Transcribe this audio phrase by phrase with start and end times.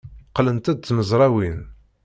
[0.29, 1.59] Qqlent-d tmezrawin.